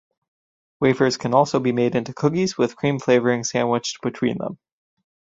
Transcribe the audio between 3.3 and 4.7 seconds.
sandwiched between them.